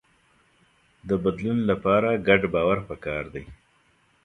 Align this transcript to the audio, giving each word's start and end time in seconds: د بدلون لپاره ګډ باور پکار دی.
د 1.07 1.09
بدلون 1.23 1.59
لپاره 1.69 2.09
ګډ 2.27 2.41
باور 2.53 2.79
پکار 2.89 3.23
دی. 3.33 3.43